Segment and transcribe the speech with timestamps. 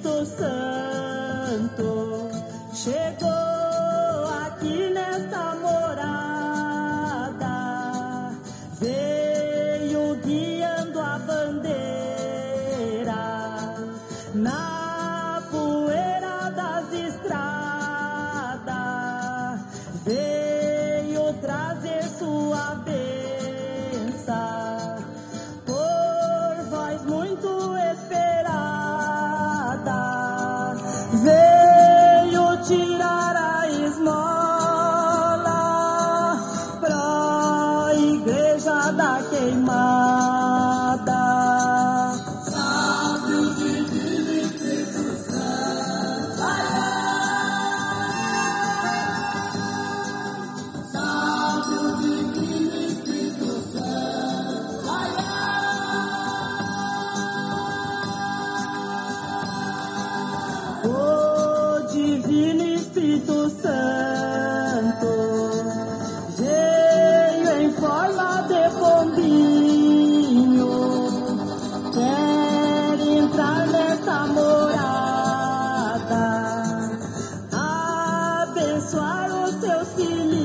[0.00, 1.84] Espírito Santo
[2.72, 3.29] chegou
[79.70, 80.39] abençoar os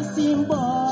[0.00, 0.87] divino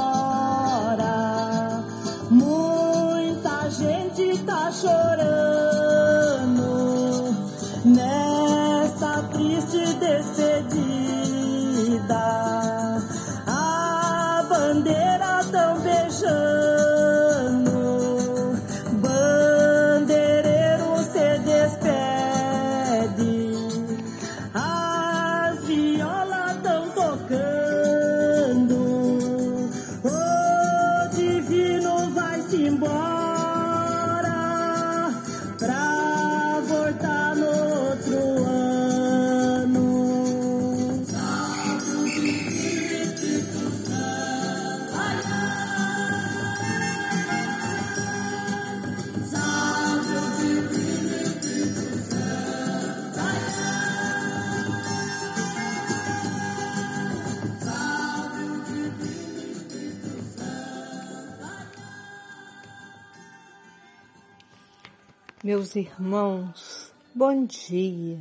[65.57, 68.21] Meus irmãos, bom dia.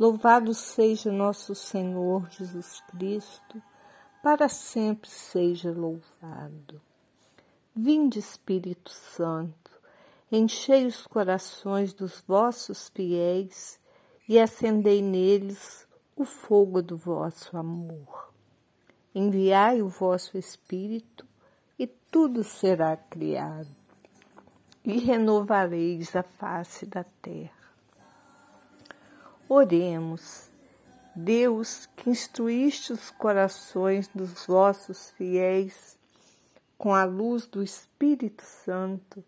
[0.00, 3.62] Louvado seja nosso Senhor Jesus Cristo,
[4.22, 6.80] para sempre seja louvado.
[7.74, 9.70] Vinde, Espírito Santo,
[10.32, 13.78] enchei os corações dos vossos fiéis
[14.26, 18.32] e acendei neles o fogo do vosso amor.
[19.14, 21.26] Enviai o vosso Espírito
[21.78, 23.85] e tudo será criado
[24.86, 27.50] e renovareis a face da terra.
[29.48, 30.48] Oremos,
[31.14, 35.98] Deus que instruíste os corações dos vossos fiéis
[36.78, 39.24] com a luz do Espírito Santo,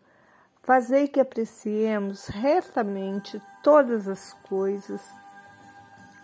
[0.63, 5.01] fazei que apreciemos retamente todas as coisas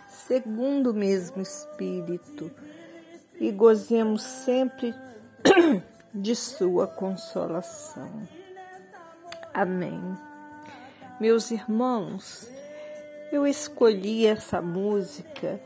[0.08, 2.50] segundo o mesmo Espírito
[3.40, 4.94] e gozemos sempre
[6.14, 8.43] de sua consolação.
[9.54, 10.18] Amém.
[11.20, 12.50] Meus irmãos,
[13.30, 15.60] eu escolhi essa música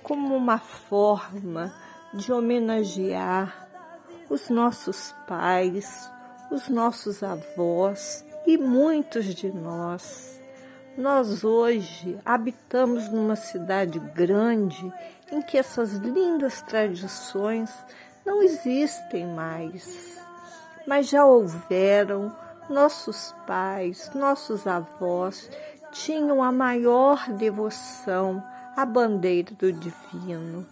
[0.00, 1.74] como uma forma
[2.14, 3.68] de homenagear
[4.30, 6.08] os nossos pais,
[6.52, 10.40] os nossos avós e muitos de nós.
[10.96, 14.92] Nós hoje habitamos numa cidade grande
[15.32, 17.72] em que essas lindas tradições
[18.24, 20.16] não existem mais,
[20.86, 22.32] mas já houveram
[22.70, 25.50] nossos pais, nossos avós
[25.92, 28.42] tinham a maior devoção
[28.76, 30.64] à bandeira do divino.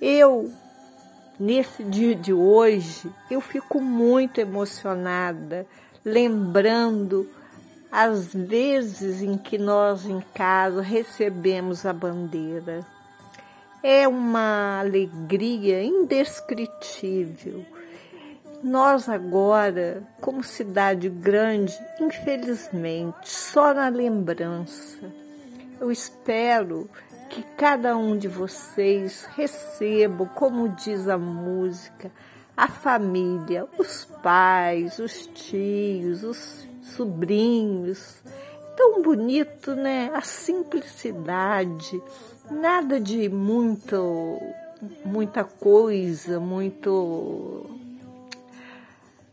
[0.00, 0.50] Eu,
[1.38, 5.66] nesse dia de hoje, eu fico muito emocionada
[6.04, 7.28] lembrando
[7.90, 12.86] as vezes em que nós em casa recebemos a bandeira.
[13.82, 17.66] É uma alegria indescritível.
[18.62, 24.98] Nós agora, como cidade grande, infelizmente, só na lembrança.
[25.80, 26.86] Eu espero
[27.30, 32.12] que cada um de vocês receba, como diz a música,
[32.54, 38.22] a família, os pais, os tios, os sobrinhos.
[38.76, 40.10] Tão bonito, né?
[40.12, 42.02] A simplicidade,
[42.50, 44.38] nada de muito,
[45.02, 47.80] muita coisa, muito.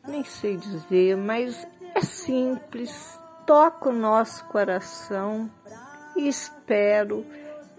[0.07, 5.51] Nem sei dizer, mas é simples, toca o nosso coração
[6.15, 7.25] e espero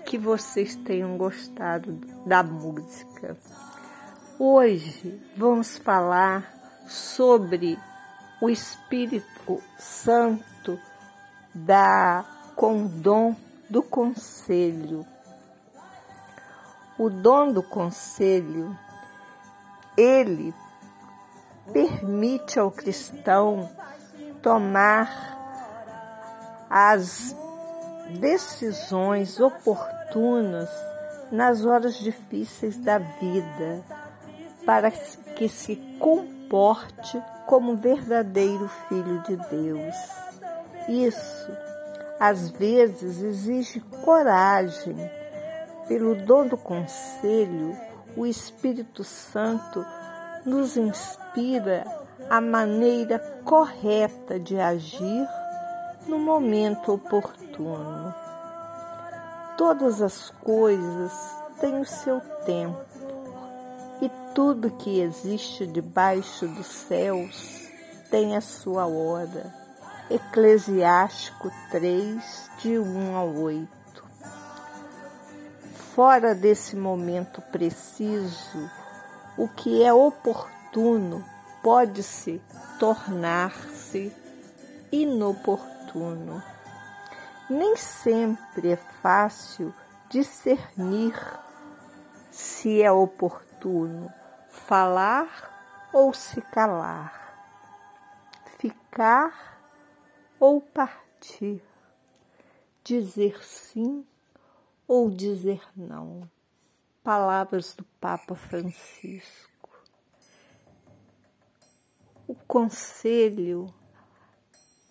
[0.05, 1.95] que vocês tenham gostado
[2.27, 3.35] da música.
[4.39, 6.53] Hoje vamos falar
[6.87, 7.79] sobre
[8.43, 10.79] o Espírito Santo
[11.55, 13.35] da com o dom
[13.71, 15.07] do conselho.
[16.99, 18.77] O dom do conselho,
[19.97, 20.53] ele
[21.73, 23.71] permite ao cristão
[24.43, 25.37] tomar
[26.71, 27.35] as
[28.21, 30.69] decisões oportunas
[31.31, 33.83] nas horas difíceis da vida,
[34.65, 39.95] para que se comporte como verdadeiro filho de Deus.
[40.89, 41.53] Isso,
[42.19, 44.97] às vezes, exige coragem.
[45.87, 47.75] Pelo dom do conselho,
[48.17, 49.85] o Espírito Santo
[50.49, 51.85] nos inspira
[52.31, 55.29] a maneira correta de agir
[56.07, 58.15] no momento oportuno.
[59.59, 61.13] Todas as coisas
[61.61, 62.81] têm o seu tempo
[64.01, 67.69] e tudo que existe debaixo dos céus
[68.11, 69.53] tem a sua hora.
[70.11, 73.69] Eclesiástico 3, de 1 a 8.
[75.95, 78.71] Fora desse momento preciso,
[79.39, 81.25] o que é oportuno
[81.63, 82.43] pode se
[82.81, 84.13] tornar-se
[84.91, 86.43] inoportuno.
[87.49, 89.73] Nem sempre é fácil
[90.11, 91.15] discernir
[92.33, 94.13] se é oportuno
[94.49, 97.39] falar ou se calar,
[98.59, 99.61] ficar
[100.41, 101.63] ou partir,
[102.83, 104.05] dizer sim
[104.87, 106.29] ou dizer não.
[107.09, 109.71] Palavras do Papa Francisco.
[112.27, 113.73] O conselho,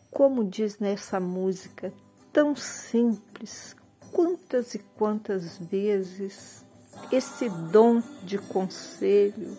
[0.09, 1.93] como diz nessa música,
[2.33, 3.75] tão simples,
[4.11, 6.65] quantas e quantas vezes
[7.11, 9.55] esse dom de conselho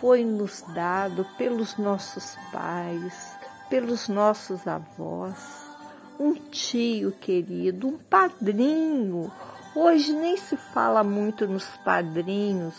[0.00, 3.36] foi nos dado pelos nossos pais,
[3.68, 5.36] pelos nossos avós,
[6.18, 9.30] um tio querido, um padrinho.
[9.74, 12.74] Hoje nem se fala muito nos padrinhos,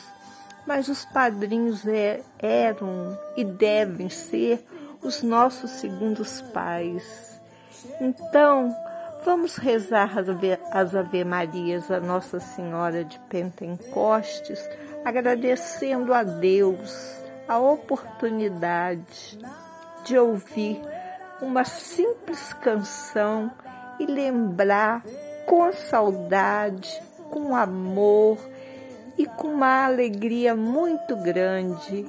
[0.66, 4.66] mas os padrinhos é, eram e devem ser
[5.02, 7.40] os nossos segundos pais.
[8.00, 8.74] Então,
[9.26, 14.64] Vamos rezar as Ave, as Ave Marias a Nossa Senhora de Pentecostes,
[15.04, 19.40] agradecendo a Deus a oportunidade
[20.04, 20.80] de ouvir
[21.42, 23.52] uma simples canção
[24.00, 25.04] e lembrar
[25.46, 28.38] com saudade, com amor
[29.18, 32.06] e com uma alegria muito grande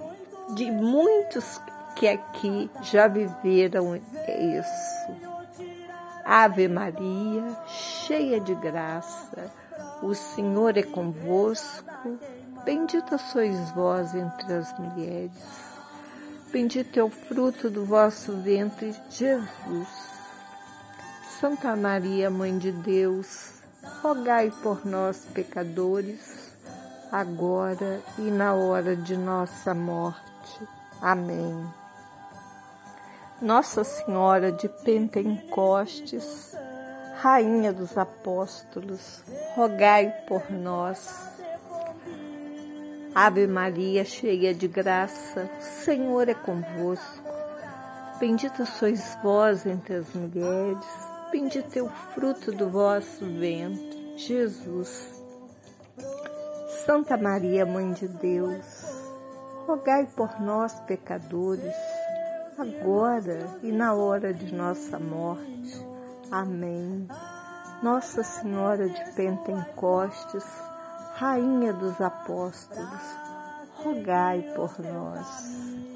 [0.55, 1.61] de muitos
[1.95, 5.27] que aqui já viveram isso.
[6.25, 9.51] Ave Maria, cheia de graça,
[10.03, 12.19] o Senhor é convosco.
[12.65, 15.31] Bendita sois vós entre as mulheres.
[16.51, 20.16] Bendito é o fruto do vosso ventre, Jesus.
[21.41, 23.61] Santa Maria, Mãe de Deus,
[24.03, 26.57] rogai por nós, pecadores,
[27.13, 30.67] agora e na hora de nossa morte.
[31.03, 31.55] Amém.
[33.43, 36.57] Nossa Senhora de Pentecostes,
[37.19, 39.23] Rainha dos Apóstolos,
[39.55, 41.35] rogai por nós.
[43.15, 47.27] Ave Maria, cheia de graça, o Senhor é convosco.
[48.19, 55.23] Bendita sois vós entre as mulheres, é o fruto do vosso ventre, Jesus.
[56.87, 58.65] Santa Maria, Mãe de Deus,
[59.67, 61.75] rogai por nós, pecadores,
[62.57, 65.79] agora e na hora de nossa morte.
[66.31, 67.07] Amém.
[67.83, 70.45] Nossa Senhora de Pentecostes,
[71.17, 73.03] Rainha dos Apóstolos,
[73.75, 75.96] rogai por nós.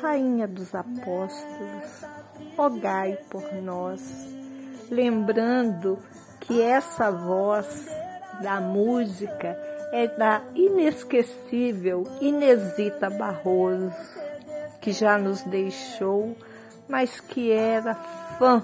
[0.00, 2.04] Rainha dos Apóstolos,
[2.56, 4.00] rogai por nós,
[4.90, 5.98] lembrando
[6.40, 7.86] que essa voz
[8.42, 9.56] da música
[9.92, 13.92] é da inesquecível Inesita Barroso,
[14.80, 16.36] que já nos deixou,
[16.88, 17.94] mas que era
[18.38, 18.62] fã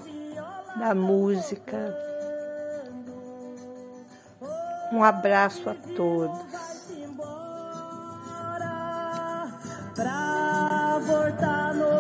[0.76, 1.96] da música.
[4.92, 6.70] Um abraço a todos.
[11.00, 11.99] Napolitano